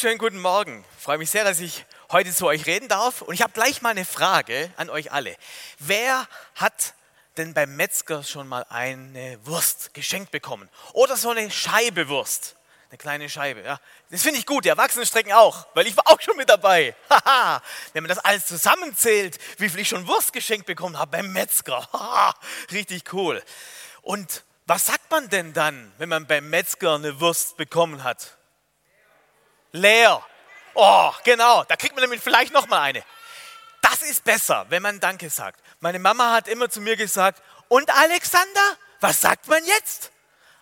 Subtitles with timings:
[0.00, 0.82] Wunderschönen guten Morgen.
[0.96, 3.20] Ich freue mich sehr, dass ich heute zu euch reden darf.
[3.20, 5.36] Und ich habe gleich mal eine Frage an euch alle.
[5.78, 6.94] Wer hat
[7.36, 10.70] denn beim Metzger schon mal eine Wurst geschenkt bekommen?
[10.94, 12.56] Oder so eine Scheibe Wurst?
[12.88, 13.78] Eine kleine Scheibe, ja.
[14.08, 16.94] Das finde ich gut, die Erwachsenen strecken auch, weil ich war auch schon mit dabei.
[17.10, 21.30] Haha, wenn man das alles zusammenzählt, wie viel ich schon Wurst geschenkt bekommen habe beim
[21.30, 21.86] Metzger.
[22.72, 23.42] Richtig cool.
[24.00, 28.38] Und was sagt man denn dann, wenn man beim Metzger eine Wurst bekommen hat?
[29.72, 30.24] Leer.
[30.74, 33.04] Oh, genau, da kriegt man damit vielleicht noch mal eine.
[33.82, 35.60] Das ist besser, wenn man Danke sagt.
[35.80, 40.10] Meine Mama hat immer zu mir gesagt, und Alexander, was sagt man jetzt?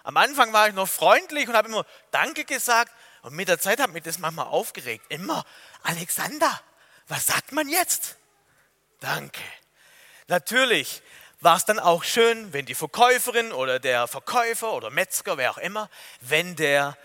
[0.05, 2.93] Am Anfang war ich noch freundlich und habe immer Danke gesagt.
[3.23, 5.05] Und mit der Zeit hat mich das manchmal aufgeregt.
[5.09, 5.45] Immer,
[5.83, 6.61] Alexander,
[7.09, 8.17] was sagt man jetzt?
[9.01, 9.43] Danke.
[10.29, 11.03] Natürlich
[11.41, 15.59] war es dann auch schön, wenn die Verkäuferin oder der Verkäufer oder Metzger, wer auch
[15.59, 15.89] immer,
[16.21, 16.97] wenn der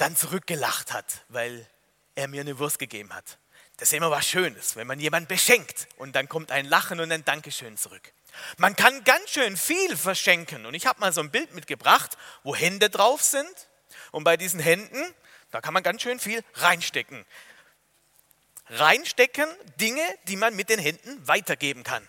[0.00, 1.66] dann zurückgelacht hat, weil
[2.14, 3.38] er mir eine Wurst gegeben hat.
[3.76, 7.10] Das ist immer was Schönes, wenn man jemanden beschenkt und dann kommt ein Lachen und
[7.12, 8.12] ein Dankeschön zurück.
[8.56, 12.54] Man kann ganz schön viel verschenken und ich habe mal so ein Bild mitgebracht, wo
[12.54, 13.68] Hände drauf sind
[14.10, 15.02] und bei diesen Händen,
[15.50, 17.24] da kann man ganz schön viel reinstecken.
[18.68, 19.48] Reinstecken
[19.80, 22.06] Dinge, die man mit den Händen weitergeben kann.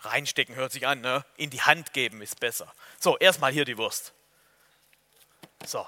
[0.00, 1.24] Reinstecken hört sich an, ne?
[1.36, 2.72] in die Hand geben ist besser.
[2.98, 4.12] So, erstmal hier die Wurst.
[5.66, 5.86] So,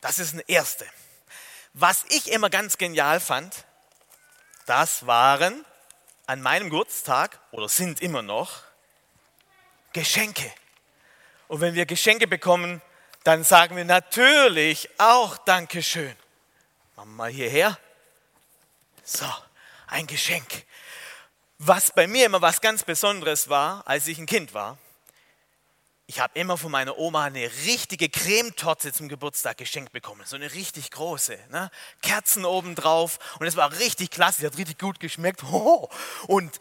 [0.00, 0.86] das ist eine erste.
[1.72, 3.64] Was ich immer ganz genial fand,
[4.66, 5.64] das waren
[6.26, 8.62] an meinem Geburtstag oder sind immer noch
[9.92, 10.52] Geschenke.
[11.48, 12.80] Und wenn wir Geschenke bekommen,
[13.24, 16.14] dann sagen wir natürlich auch Dankeschön.
[16.96, 17.78] Machen wir mal hierher.
[19.02, 19.26] So,
[19.88, 20.64] ein Geschenk.
[21.58, 24.78] Was bei mir immer was ganz Besonderes war, als ich ein Kind war,
[26.10, 30.22] ich habe immer von meiner Oma eine richtige Cremetorte zum Geburtstag geschenkt bekommen.
[30.24, 31.38] So eine richtig große.
[31.50, 31.70] Ne?
[32.02, 33.20] Kerzen oben drauf.
[33.38, 34.40] Und es war richtig klasse.
[34.40, 35.44] Die hat richtig gut geschmeckt.
[36.26, 36.58] Und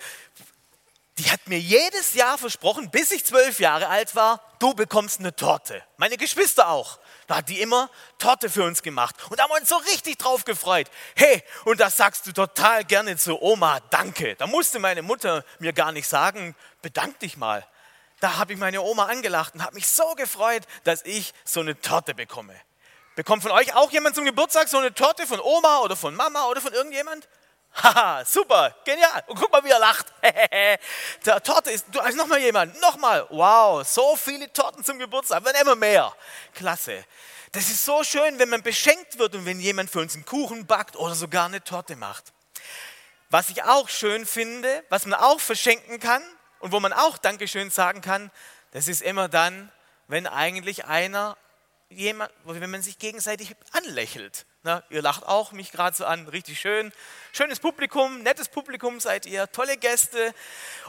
[1.18, 5.36] die hat mir jedes Jahr versprochen, bis ich zwölf Jahre alt war, du bekommst eine
[5.36, 5.82] Torte.
[5.98, 7.00] Meine Geschwister auch.
[7.26, 7.90] Da hat die immer
[8.20, 9.16] Torte für uns gemacht.
[9.32, 10.92] Und da haben wir uns so richtig drauf gefreut.
[11.16, 14.36] Hey, und das sagst du total gerne zu Oma, danke.
[14.36, 17.66] Da musste meine Mutter mir gar nicht sagen, bedank dich mal
[18.20, 21.80] da habe ich meine Oma angelacht und habe mich so gefreut, dass ich so eine
[21.80, 22.56] Torte bekomme.
[23.16, 26.46] Bekommt von euch auch jemand zum Geburtstag so eine Torte von Oma oder von Mama
[26.46, 27.28] oder von irgendjemand?
[27.84, 29.24] Haha, super, genial.
[29.28, 30.08] Und guck mal, wie er lacht.
[31.26, 33.28] Der Torte ist, du, also nochmal jemand, nochmal.
[33.30, 36.16] Wow, so viele Torten zum Geburtstag, werden immer mehr.
[36.54, 37.06] Klasse.
[37.52, 40.66] Das ist so schön, wenn man beschenkt wird und wenn jemand für uns einen Kuchen
[40.66, 42.26] backt oder sogar eine Torte macht.
[43.30, 46.24] Was ich auch schön finde, was man auch verschenken kann,
[46.60, 48.32] und wo man auch Dankeschön sagen kann,
[48.72, 49.72] das ist immer dann,
[50.08, 51.38] wenn eigentlich einer,
[51.90, 54.46] jemand, wenn man sich gegenseitig anlächelt.
[54.62, 56.92] Na, ihr lacht auch mich gerade so an, richtig schön.
[57.32, 60.34] Schönes Publikum, nettes Publikum seid ihr, tolle Gäste.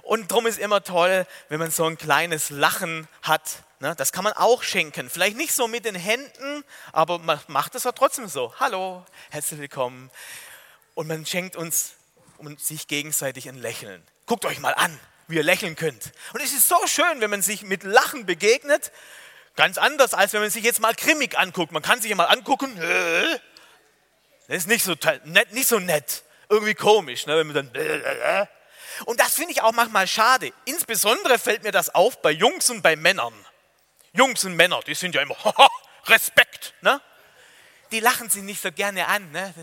[0.03, 3.63] Und darum ist immer toll, wenn man so ein kleines Lachen hat.
[3.79, 5.09] Na, das kann man auch schenken.
[5.09, 8.53] Vielleicht nicht so mit den Händen, aber man macht es ja trotzdem so.
[8.59, 10.11] Hallo, herzlich willkommen.
[10.95, 11.95] Und man schenkt uns
[12.39, 14.03] und sich gegenseitig ein Lächeln.
[14.27, 14.99] Guckt euch mal an
[15.31, 16.13] wie ihr lächeln könnt.
[16.33, 18.93] Und es ist so schön, wenn man sich mit Lachen begegnet.
[19.57, 21.73] Ganz anders, als wenn man sich jetzt mal grimmig anguckt.
[21.73, 22.75] Man kann sich ja mal angucken.
[24.49, 26.23] Das ist nicht so, nett, nicht so nett.
[26.49, 28.49] Irgendwie komisch, ne, wenn man dann.
[29.05, 30.53] Und das finde ich auch manchmal schade.
[30.65, 33.35] Insbesondere fällt mir das auf bei Jungs und bei Männern.
[34.13, 35.37] Jungs und Männer, die sind ja immer
[36.07, 36.75] Respekt.
[36.81, 37.01] Ne?
[37.93, 39.31] Die lachen sich nicht so gerne an.
[39.31, 39.55] Ne?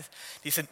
[0.44, 0.68] Die sind,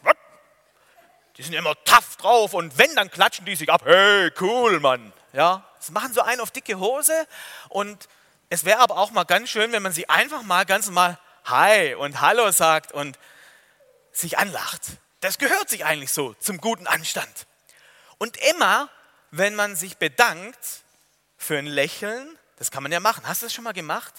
[1.36, 3.82] die sind immer tough drauf und wenn, dann klatschen die sich ab.
[3.84, 5.12] Hey, cool, Mann.
[5.32, 7.26] Ja, das machen so einen auf dicke Hose
[7.68, 8.08] und
[8.48, 11.94] es wäre aber auch mal ganz schön, wenn man sie einfach mal ganz normal Hi
[11.94, 13.18] und Hallo sagt und
[14.12, 14.82] sich anlacht.
[15.20, 17.46] Das gehört sich eigentlich so zum guten Anstand.
[18.18, 18.88] Und immer,
[19.30, 20.58] wenn man sich bedankt
[21.36, 23.26] für ein Lächeln, das kann man ja machen.
[23.26, 24.14] Hast du das schon mal gemacht?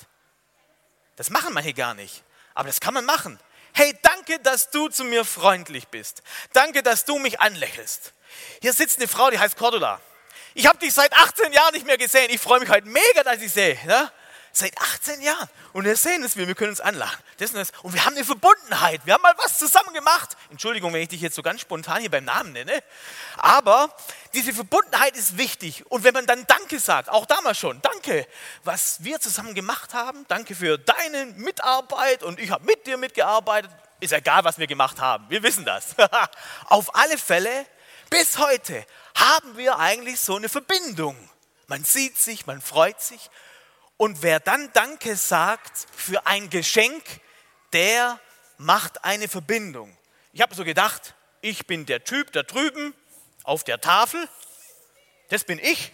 [1.16, 2.24] Das machen manche gar nicht.
[2.54, 3.40] Aber das kann man machen.
[3.78, 6.24] Hey, danke, dass du zu mir freundlich bist.
[6.52, 8.12] Danke, dass du mich anlächelst.
[8.60, 10.02] Hier sitzt eine Frau, die heißt Cordula.
[10.56, 12.32] Ich habe dich seit 18 Jahren nicht mehr gesehen.
[12.32, 13.78] Ich freue mich heute mega, dass ich sehe.
[13.86, 14.12] Ne?
[14.57, 15.48] Seit 18 Jahren.
[15.71, 17.24] Und wir sehen es, wir können uns anlachen.
[17.38, 17.69] Das und, das.
[17.83, 19.06] und wir haben eine Verbundenheit.
[19.06, 20.36] Wir haben mal was zusammen gemacht.
[20.50, 22.83] Entschuldigung, wenn ich dich jetzt so ganz spontan hier beim Namen nenne.
[23.36, 23.95] Aber
[24.33, 25.86] diese Verbundenheit ist wichtig.
[25.92, 28.25] Und wenn man dann Danke sagt, auch damals schon, danke,
[28.63, 33.69] was wir zusammen gemacht haben, danke für deine Mitarbeit und ich habe mit dir mitgearbeitet.
[34.00, 35.30] Ist egal, was wir gemacht haben.
[35.30, 35.95] Wir wissen das.
[36.65, 37.68] Auf alle Fälle,
[38.09, 38.83] bis heute
[39.13, 41.15] haben wir eigentlich so eine Verbindung.
[41.68, 43.30] Man sieht sich, man freut sich.
[43.98, 47.04] Und wer dann Danke sagt für ein Geschenk,
[47.74, 48.20] der
[48.58, 49.98] macht eine Verbindung.
[50.34, 52.94] Ich habe so gedacht, ich bin der Typ da drüben
[53.44, 54.30] auf der Tafel.
[55.30, 55.92] Das bin ich.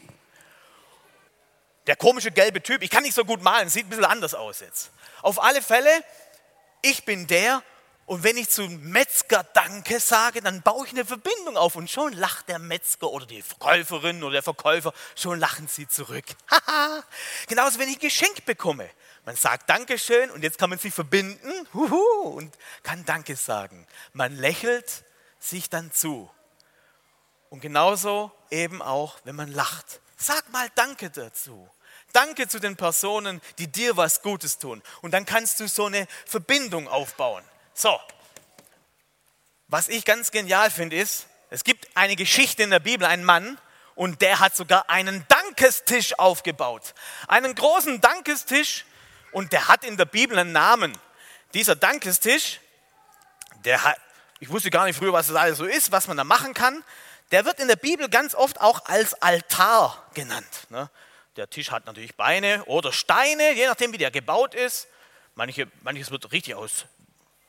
[1.87, 2.81] Der komische gelbe Typ.
[2.81, 4.91] Ich kann nicht so gut malen, sieht ein bisschen anders aus jetzt.
[5.21, 6.03] Auf alle Fälle,
[6.81, 7.63] ich bin der,
[8.05, 12.11] und wenn ich zum Metzger Danke sage, dann baue ich eine Verbindung auf und schon
[12.13, 16.25] lacht der Metzger oder die Verkäuferin oder der Verkäufer, schon lachen sie zurück.
[17.47, 18.89] Genauso, wenn ich ein Geschenk bekomme.
[19.25, 22.53] Man sagt Dankeschön und jetzt kann man sich verbinden und
[22.83, 23.87] kann Danke sagen.
[24.11, 25.05] Man lächelt
[25.39, 26.29] sich dann zu.
[27.49, 30.01] Und genauso eben auch, wenn man lacht.
[30.17, 31.69] Sag mal Danke dazu.
[32.11, 34.83] Danke zu den Personen, die dir was Gutes tun.
[35.01, 37.43] Und dann kannst du so eine Verbindung aufbauen.
[37.73, 37.99] So,
[39.67, 43.57] was ich ganz genial finde, ist, es gibt eine Geschichte in der Bibel, einen Mann,
[43.95, 46.93] und der hat sogar einen Dankestisch aufgebaut.
[47.27, 48.85] Einen großen Dankestisch,
[49.31, 50.97] und der hat in der Bibel einen Namen.
[51.53, 52.59] Dieser Dankestisch,
[53.65, 53.97] der hat,
[54.39, 56.83] ich wusste gar nicht früher, was das alles so ist, was man da machen kann.
[57.31, 60.67] Der wird in der Bibel ganz oft auch als Altar genannt.
[60.69, 60.89] Ne?
[61.35, 64.87] Der Tisch hat natürlich Beine oder Steine, je nachdem, wie der gebaut ist.
[65.33, 66.85] Manche, manches wird richtig aus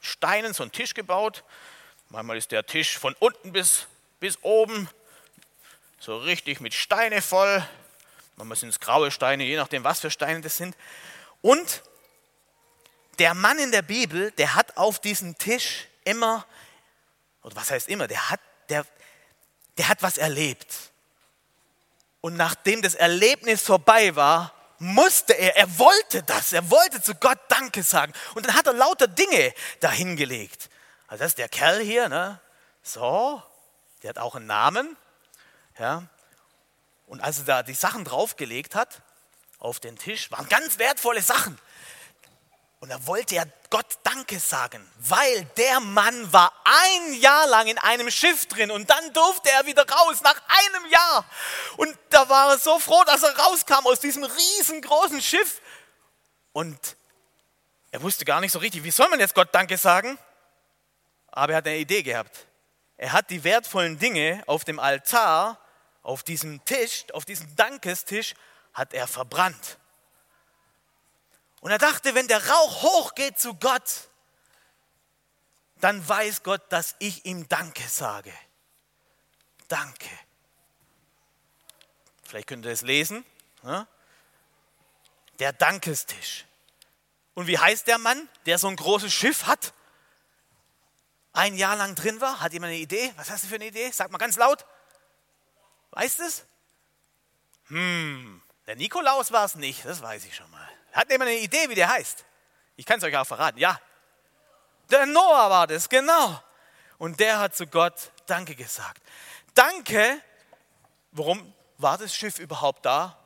[0.04, 1.44] Steinen so einen Tisch gebaut.
[2.10, 3.86] Manchmal ist der Tisch von unten bis,
[4.20, 4.88] bis oben
[5.98, 7.66] so richtig mit Steine voll.
[8.36, 10.76] Manchmal sind es graue Steine, je nachdem, was für Steine das sind.
[11.40, 11.82] Und
[13.18, 16.46] der Mann in der Bibel, der hat auf diesem Tisch immer,
[17.42, 18.84] oder was heißt immer, der hat, der,
[19.78, 20.74] der hat was erlebt.
[22.20, 27.38] Und nachdem das Erlebnis vorbei war, musste er, er wollte das, er wollte zu Gott
[27.48, 28.12] Danke sagen.
[28.34, 30.68] Und dann hat er lauter Dinge dahingelegt.
[31.06, 32.40] Also das ist der Kerl hier, ne?
[32.82, 33.42] so,
[34.02, 34.96] der hat auch einen Namen.
[35.78, 36.04] Ja?
[37.06, 39.02] Und als er da die Sachen draufgelegt hat,
[39.58, 41.58] auf den Tisch, waren ganz wertvolle Sachen.
[42.84, 47.78] Und da wollte er Gott Danke sagen, weil der Mann war ein Jahr lang in
[47.78, 51.24] einem Schiff drin und dann durfte er wieder raus nach einem Jahr.
[51.78, 55.62] Und da war er so froh, dass er rauskam aus diesem riesengroßen Schiff.
[56.52, 56.78] Und
[57.90, 60.18] er wusste gar nicht so richtig, wie soll man jetzt Gott Danke sagen?
[61.28, 62.46] Aber er hat eine Idee gehabt.
[62.98, 65.58] Er hat die wertvollen Dinge auf dem Altar,
[66.02, 68.34] auf diesem Tisch, auf diesem Dankestisch,
[68.74, 69.78] hat er verbrannt.
[71.64, 74.10] Und er dachte, wenn der Rauch hochgeht zu Gott,
[75.76, 78.34] dann weiß Gott, dass ich ihm Danke sage.
[79.68, 80.10] Danke.
[82.22, 83.24] Vielleicht könnt ihr es lesen.
[83.62, 83.88] Ne?
[85.38, 86.44] Der Dankestisch.
[87.32, 89.72] Und wie heißt der Mann, der so ein großes Schiff hat?
[91.32, 92.40] Ein Jahr lang drin war?
[92.40, 93.10] Hat jemand eine Idee?
[93.16, 93.90] Was hast du für eine Idee?
[93.90, 94.66] Sag mal ganz laut.
[95.92, 96.44] Weißt es?
[97.68, 100.68] Hm, der Nikolaus war es nicht, das weiß ich schon mal.
[100.92, 102.24] Hat jemand eine Idee, wie der heißt?
[102.76, 103.58] Ich kann es euch auch verraten.
[103.58, 103.80] Ja,
[104.90, 106.42] der Noah war das, genau.
[106.98, 109.02] Und der hat zu Gott Danke gesagt.
[109.54, 110.20] Danke,
[111.12, 113.18] warum war das Schiff überhaupt da?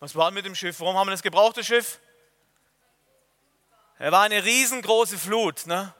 [0.00, 0.80] Was war mit dem Schiff?
[0.80, 1.98] Warum haben wir das gebrauchte Schiff?
[3.98, 5.66] Er war eine riesengroße Flut.
[5.66, 5.92] Ne?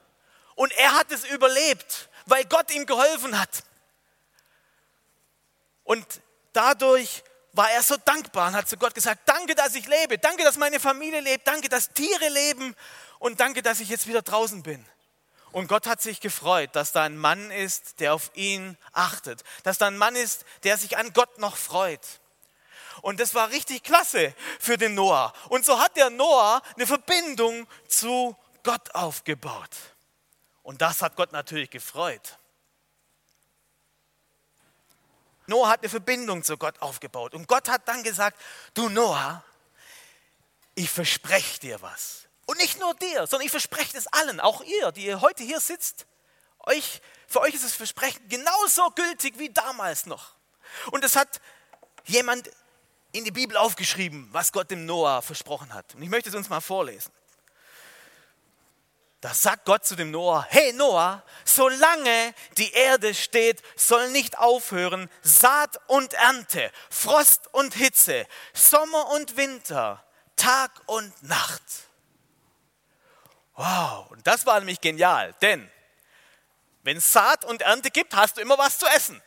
[0.54, 3.64] Und er hat es überlebt, weil Gott ihm geholfen hat.
[5.84, 6.06] Und
[6.52, 7.24] dadurch
[7.58, 10.56] war er so dankbar und hat zu Gott gesagt, danke, dass ich lebe, danke, dass
[10.56, 12.76] meine Familie lebt, danke, dass Tiere leben
[13.18, 14.86] und danke, dass ich jetzt wieder draußen bin.
[15.50, 19.76] Und Gott hat sich gefreut, dass da ein Mann ist, der auf ihn achtet, dass
[19.76, 22.20] da ein Mann ist, der sich an Gott noch freut.
[23.02, 25.32] Und das war richtig klasse für den Noah.
[25.48, 29.70] Und so hat der Noah eine Verbindung zu Gott aufgebaut.
[30.62, 32.38] Und das hat Gott natürlich gefreut.
[35.48, 37.34] Noah hat eine Verbindung zu Gott aufgebaut.
[37.34, 38.40] Und Gott hat dann gesagt,
[38.74, 39.42] du Noah,
[40.74, 42.28] ich verspreche dir was.
[42.46, 45.60] Und nicht nur dir, sondern ich verspreche es allen, auch ihr, die ihr heute hier
[45.60, 46.06] sitzt.
[46.60, 50.34] Euch, für euch ist das Versprechen genauso gültig wie damals noch.
[50.90, 51.40] Und es hat
[52.04, 52.50] jemand
[53.12, 55.94] in die Bibel aufgeschrieben, was Gott dem Noah versprochen hat.
[55.94, 57.10] Und ich möchte es uns mal vorlesen.
[59.20, 65.10] Da sagt Gott zu dem Noah, hey Noah, solange die Erde steht, soll nicht aufhören
[65.22, 70.04] Saat und Ernte, Frost und Hitze, Sommer und Winter,
[70.36, 71.62] Tag und Nacht.
[73.54, 75.68] Wow, und das war nämlich genial, denn
[76.84, 79.20] wenn es Saat und Ernte gibt, hast du immer was zu essen.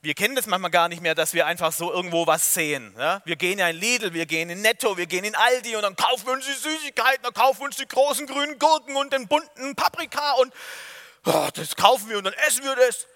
[0.00, 2.94] Wir kennen das manchmal gar nicht mehr, dass wir einfach so irgendwo was sehen.
[2.96, 3.20] Ja?
[3.24, 5.96] Wir gehen ja in Lidl, wir gehen in Netto, wir gehen in Aldi und dann
[5.96, 9.26] kaufen wir uns die Süßigkeiten, dann kaufen wir uns die großen grünen Gurken und den
[9.26, 10.54] bunten Paprika und
[11.26, 13.08] oh, das kaufen wir und dann essen wir das.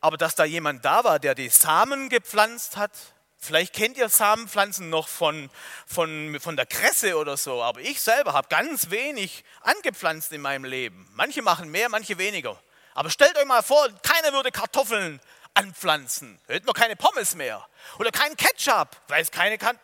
[0.00, 2.90] Aber dass da jemand da war, der die Samen gepflanzt hat,
[3.36, 5.50] vielleicht kennt ihr Samenpflanzen noch von,
[5.86, 10.64] von, von der Kresse oder so, aber ich selber habe ganz wenig angepflanzt in meinem
[10.64, 11.08] Leben.
[11.14, 12.60] Manche machen mehr, manche weniger.
[12.94, 15.20] Aber stellt euch mal vor, keiner würde Kartoffeln
[15.58, 16.38] anpflanzen.
[16.46, 17.66] Hätten wir keine Pommes mehr.
[17.98, 19.78] Oder keinen Ketchup, weil es keine kan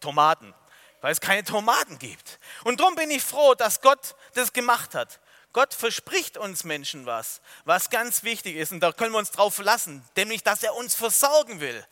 [0.00, 0.54] Tomaten,
[1.00, 2.38] weil es keine Tomaten gibt.
[2.64, 5.20] Und darum bin ich froh, dass Gott das gemacht hat.
[5.52, 8.72] Gott verspricht uns Menschen was, was ganz wichtig ist.
[8.72, 11.86] Und da können wir uns drauf verlassen, nämlich, dass er uns versorgen will.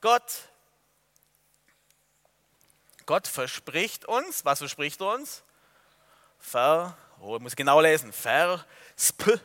[0.00, 0.22] Gott,
[3.06, 5.42] Gott verspricht uns, was verspricht er uns?
[6.38, 9.40] Ver, oh, ich muss genau lesen, versp,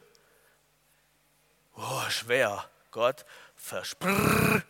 [1.79, 4.63] oh, schwer, Gott versprr,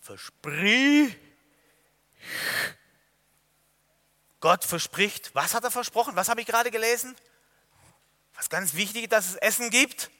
[0.00, 1.16] versprich,
[4.40, 6.16] Gott verspricht, was hat er versprochen?
[6.16, 7.14] Was habe ich gerade gelesen?
[8.34, 10.10] Was ganz wichtig dass es Essen gibt?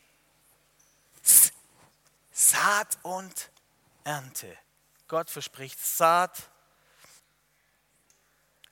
[2.33, 3.51] Saat und
[4.05, 4.57] Ernte.
[5.09, 6.51] Gott verspricht Saat,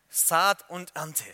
[0.09, 1.25] Saat und Ernte.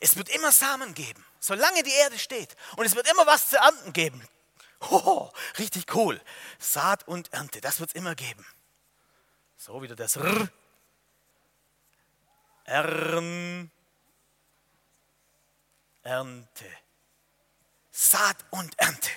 [0.00, 2.56] Es wird immer Samen geben, solange die Erde steht.
[2.76, 4.26] Und es wird immer was zu ernten geben.
[4.90, 6.20] Oh, richtig cool.
[6.58, 8.44] Saat und Ernte, das wird es immer geben.
[9.56, 10.48] So wieder das R.
[12.64, 13.70] Ern,
[16.02, 16.64] Ernte.
[17.90, 19.10] Saat und Ernte.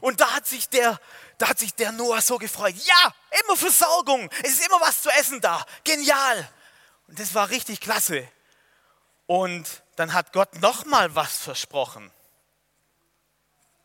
[0.00, 1.00] Und da hat sich der,
[1.38, 2.74] da hat sich der Noah so gefreut.
[2.76, 3.14] Ja,
[3.44, 4.30] immer Versorgung.
[4.42, 5.64] Es ist immer was zu essen da.
[5.84, 6.48] Genial.
[7.08, 8.26] Und das war richtig klasse.
[9.26, 12.10] Und dann hat Gott noch mal was versprochen.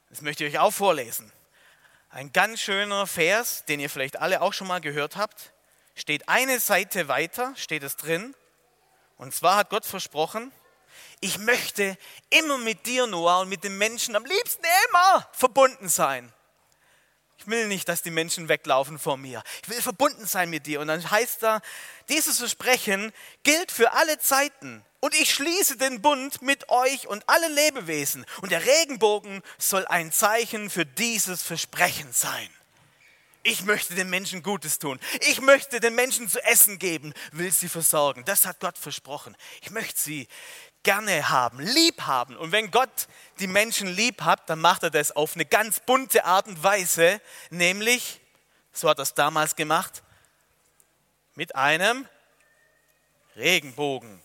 [0.09, 1.31] Das möchte ich euch auch vorlesen.
[2.09, 5.53] Ein ganz schöner Vers, den ihr vielleicht alle auch schon mal gehört habt.
[5.95, 8.35] Steht eine Seite weiter, steht es drin.
[9.17, 10.51] Und zwar hat Gott versprochen,
[11.21, 11.97] ich möchte
[12.29, 16.33] immer mit dir, Noah, und mit den Menschen am liebsten immer verbunden sein.
[17.41, 19.41] Ich will nicht, dass die Menschen weglaufen vor mir.
[19.63, 20.79] Ich will verbunden sein mit dir.
[20.79, 21.61] Und dann heißt da,
[22.07, 24.85] dieses Versprechen gilt für alle Zeiten.
[24.99, 28.27] Und ich schließe den Bund mit euch und allen Lebewesen.
[28.41, 32.49] Und der Regenbogen soll ein Zeichen für dieses Versprechen sein.
[33.41, 34.99] Ich möchte den Menschen Gutes tun.
[35.21, 38.23] Ich möchte den Menschen zu essen geben, will sie versorgen.
[38.23, 39.35] Das hat Gott versprochen.
[39.63, 40.27] Ich möchte sie
[40.83, 42.35] gerne haben, lieb haben.
[42.37, 43.07] Und wenn Gott
[43.39, 47.21] die Menschen lieb hat, dann macht er das auf eine ganz bunte Art und Weise,
[47.49, 48.21] nämlich,
[48.73, 50.03] so hat er es damals gemacht,
[51.35, 52.07] mit einem
[53.35, 54.21] Regenbogen.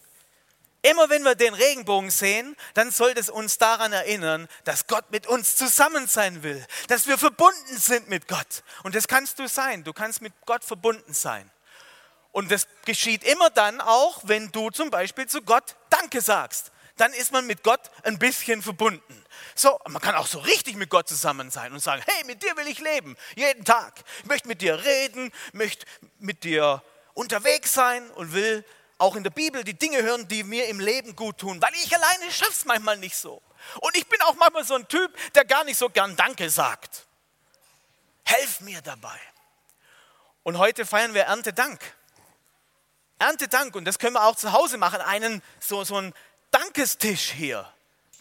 [0.83, 5.27] Immer wenn wir den Regenbogen sehen, dann sollte es uns daran erinnern, dass Gott mit
[5.27, 8.63] uns zusammen sein will, dass wir verbunden sind mit Gott.
[8.85, 9.83] Und das kannst du sein.
[9.83, 11.51] Du kannst mit Gott verbunden sein.
[12.37, 16.71] Und das geschieht immer dann auch, wenn du zum Beispiel zu Gott Danke sagst.
[16.99, 19.25] Dann ist man mit Gott ein bisschen verbunden.
[19.55, 22.55] So, man kann auch so richtig mit Gott zusammen sein und sagen, hey, mit dir
[22.59, 23.95] will ich leben, jeden Tag.
[24.19, 25.87] Ich möchte mit dir reden, möchte
[26.19, 26.83] mit dir
[27.15, 28.67] unterwegs sein und will
[28.99, 31.97] auch in der Bibel die Dinge hören, die mir im Leben gut tun, weil ich
[31.97, 33.41] alleine schaffe es manchmal nicht so.
[33.81, 37.07] Und ich bin auch manchmal so ein Typ, der gar nicht so gern Danke sagt.
[38.25, 39.19] Helf mir dabei.
[40.43, 41.96] Und heute feiern wir Erntedank.
[43.19, 46.13] Erntedank, und das können wir auch zu Hause machen, einen, so, so einen
[46.51, 47.71] Dankestisch hier,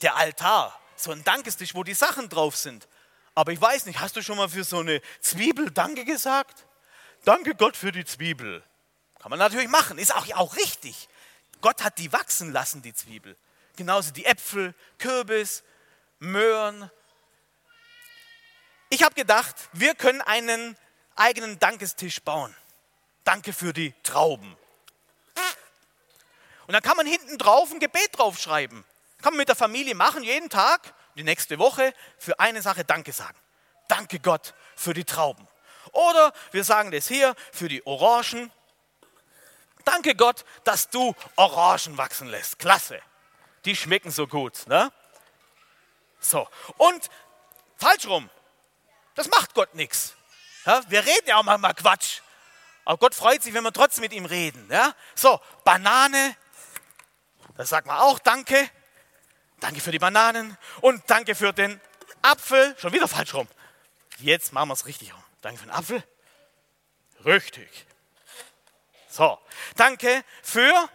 [0.02, 2.88] der Altar, so ein Dankestisch, wo die Sachen drauf sind.
[3.34, 6.66] Aber ich weiß nicht, hast du schon mal für so eine Zwiebel Danke gesagt?
[7.26, 8.64] Danke Gott für die Zwiebel.
[9.20, 11.10] Kann man natürlich machen, ist auch, auch richtig.
[11.62, 13.36] Gott hat die wachsen lassen, die Zwiebel.
[13.76, 15.64] Genauso die Äpfel, Kürbis,
[16.20, 16.90] Möhren.
[18.90, 20.78] Ich habe gedacht, wir können einen
[21.16, 22.56] eigenen Dankestisch bauen.
[23.24, 24.56] Danke für die Trauben.
[26.68, 28.84] Und dann kann man hinten drauf ein Gebet draufschreiben.
[29.22, 33.12] Kann man mit der Familie machen, jeden Tag, die nächste Woche, für eine Sache Danke
[33.12, 33.38] sagen.
[33.88, 35.48] Danke Gott für die Trauben.
[35.92, 38.52] Oder wir sagen das hier für die Orangen,
[39.86, 42.60] Danke Gott, dass du Orangen wachsen lässt.
[42.60, 43.00] Klasse.
[43.64, 44.68] Die schmecken so gut.
[44.68, 44.92] Ne?
[46.20, 46.48] So.
[46.78, 47.08] Und
[47.78, 48.30] falsch rum.
[49.14, 50.16] Das macht Gott nichts.
[50.66, 52.22] Ja, wir reden ja auch manchmal Quatsch.
[52.84, 54.68] Aber Gott freut sich, wenn wir trotzdem mit ihm reden.
[54.72, 54.94] Ja?
[55.14, 56.36] So, Banane.
[57.58, 58.70] Da sagt man auch Danke.
[59.60, 60.58] Danke für die Bananen.
[60.82, 61.80] Und danke für den
[62.22, 62.76] Apfel.
[62.80, 63.48] Schon wieder falsch rum.
[64.18, 65.24] Jetzt machen wir es richtig rum.
[65.42, 66.04] Danke für den Apfel.
[67.26, 67.86] Richtig.
[69.10, 69.40] So,
[69.76, 70.90] danke für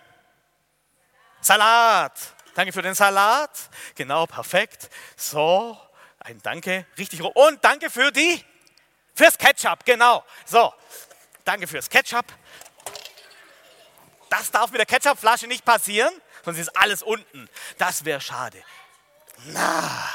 [1.40, 2.12] Salat.
[2.55, 3.50] Danke für den Salat.
[3.95, 4.90] Genau, perfekt.
[5.17, 5.79] So,
[6.19, 7.23] ein Danke, richtig.
[7.23, 8.45] Und danke für die,
[9.14, 10.25] fürs Ketchup, genau.
[10.45, 10.73] So,
[11.45, 12.26] danke fürs Ketchup.
[14.29, 16.12] Das darf mit der Ketchupflasche nicht passieren,
[16.44, 17.49] sonst ist alles unten.
[17.78, 18.62] Das wäre schade.
[19.47, 20.09] Na,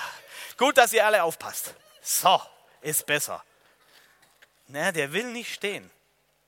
[0.58, 1.74] gut, dass ihr alle aufpasst.
[2.02, 2.42] So,
[2.82, 3.44] ist besser.
[4.68, 5.90] Na, der will nicht stehen.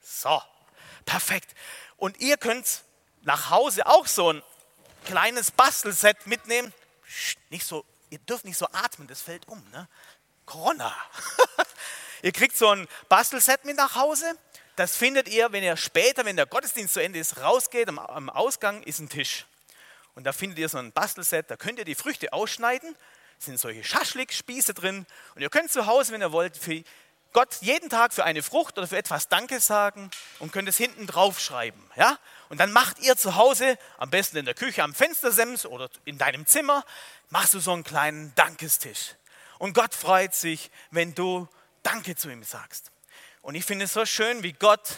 [0.01, 0.41] So,
[1.05, 1.55] perfekt.
[1.97, 2.83] Und ihr könnt
[3.21, 4.43] nach Hause auch so ein
[5.05, 6.73] kleines Bastelset mitnehmen.
[7.49, 9.63] Nicht so, ihr dürft nicht so atmen, das fällt um.
[9.71, 9.87] Ne?
[10.45, 10.95] Corona.
[12.21, 14.37] ihr kriegt so ein Bastelset mit nach Hause
[14.77, 18.29] das findet ihr, wenn ihr später, wenn der Gottesdienst zu Ende ist, rausgeht, am, am
[18.29, 19.47] Ausgang ist ein Tisch.
[20.17, 22.95] Und da findet ihr so ein Bastelset, da könnt ihr die Früchte ausschneiden,
[23.37, 25.05] sind solche Schaschlik-Spieße drin.
[25.35, 26.81] Und ihr könnt zu Hause, wenn ihr wollt, für
[27.33, 30.09] Gott jeden Tag für eine Frucht oder für etwas Danke sagen
[30.39, 31.87] und könnt es hinten drauf schreiben.
[31.95, 32.17] Ja?
[32.49, 36.17] Und dann macht ihr zu Hause, am besten in der Küche am Fenstersims oder in
[36.17, 36.83] deinem Zimmer,
[37.29, 39.13] machst du so einen kleinen Dankestisch.
[39.59, 41.47] Und Gott freut sich, wenn du
[41.83, 42.89] Danke zu ihm sagst.
[43.43, 44.95] Und ich finde es so schön, wie Gott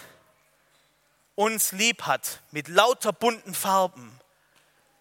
[1.36, 4.18] uns lieb hat mit lauter bunten Farben.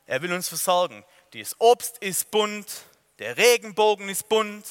[0.08, 1.04] Er will uns versorgen.
[1.34, 2.66] Das Obst ist bunt,
[3.18, 4.64] der Regenbogen ist bunt.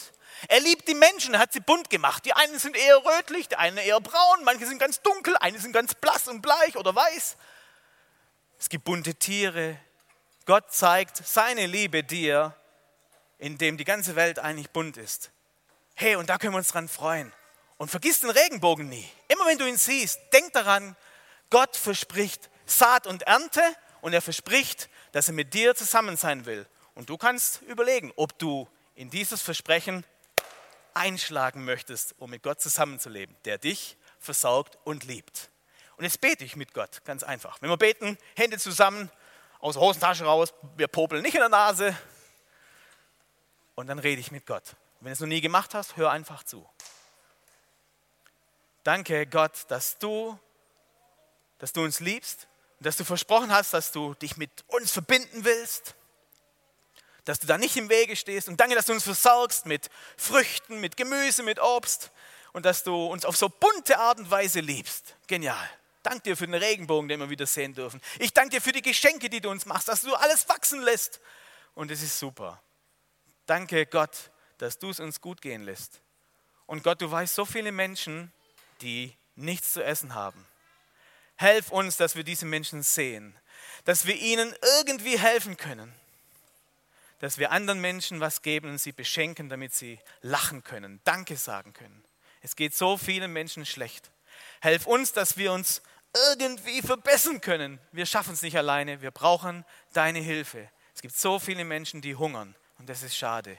[0.47, 2.25] Er liebt die Menschen, er hat sie bunt gemacht.
[2.25, 5.73] Die einen sind eher rötlich, die einen eher braun, manche sind ganz dunkel, einige sind
[5.73, 7.37] ganz blass und bleich oder weiß.
[8.59, 9.79] Es gibt bunte Tiere.
[10.47, 12.55] Gott zeigt seine Liebe dir,
[13.37, 15.29] indem die ganze Welt eigentlich bunt ist.
[15.93, 17.31] Hey, und da können wir uns dran freuen.
[17.77, 19.07] Und vergiss den Regenbogen nie.
[19.27, 20.95] Immer wenn du ihn siehst, denk daran,
[21.51, 23.61] Gott verspricht Saat und Ernte
[24.01, 26.67] und er verspricht, dass er mit dir zusammen sein will.
[26.93, 30.03] Und du kannst überlegen, ob du in dieses Versprechen
[30.93, 35.49] einschlagen möchtest, um mit Gott zusammenzuleben, der dich versorgt und liebt.
[35.95, 37.59] Und jetzt bete ich mit Gott, ganz einfach.
[37.63, 39.09] Wenn wir beten, Hände zusammen,
[39.57, 41.97] aus der Hosentasche raus, wir popeln nicht in der Nase.
[43.73, 44.75] Und dann rede ich mit Gott.
[44.99, 46.63] Wenn du es noch nie gemacht hast, hör einfach zu.
[48.83, 50.37] Danke, Gott, dass du,
[51.57, 52.47] dass du uns liebst
[52.79, 55.95] und dass du versprochen hast, dass du dich mit uns verbinden willst,
[57.25, 58.47] dass du da nicht im Wege stehst.
[58.47, 62.11] Und danke, dass du uns versorgst mit Früchten, mit Gemüse, mit Obst
[62.53, 65.15] und dass du uns auf so bunte Art und Weise liebst.
[65.27, 65.69] Genial.
[66.03, 67.99] Danke dir für den Regenbogen, den wir wieder sehen dürfen.
[68.19, 71.19] Ich danke dir für die Geschenke, die du uns machst, dass du alles wachsen lässt.
[71.73, 72.61] Und es ist super.
[73.45, 76.01] Danke, Gott, dass du es uns gut gehen lässt.
[76.65, 78.31] Und Gott, du weißt so viele Menschen,
[78.81, 80.45] die nichts zu essen haben.
[81.37, 83.35] Helf uns, dass wir diese Menschen sehen,
[83.85, 85.93] dass wir ihnen irgendwie helfen können,
[87.19, 91.73] dass wir anderen Menschen was geben und sie beschenken, damit sie lachen können, Danke sagen
[91.73, 92.03] können.
[92.41, 94.11] Es geht so vielen Menschen schlecht.
[94.61, 95.81] Helf uns, dass wir uns
[96.31, 97.79] irgendwie verbessern können.
[97.91, 100.69] Wir schaffen es nicht alleine, wir brauchen deine Hilfe.
[100.95, 103.57] Es gibt so viele Menschen, die hungern und das ist schade.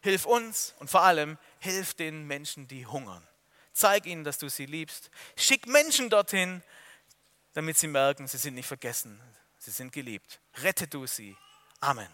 [0.00, 3.26] Hilf uns und vor allem hilf den Menschen, die hungern.
[3.72, 5.10] Zeig ihnen, dass du sie liebst.
[5.36, 6.62] Schick Menschen dorthin,
[7.56, 9.18] damit sie merken, sie sind nicht vergessen.
[9.58, 10.42] Sie sind geliebt.
[10.62, 11.34] Rette du sie.
[11.80, 12.08] Amen.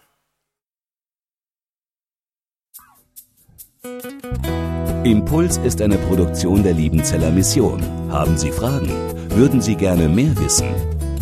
[5.03, 7.83] Impuls ist eine Produktion der Liebenzeller Mission.
[8.13, 8.89] Haben Sie Fragen?
[9.31, 10.73] Würden Sie gerne mehr wissen?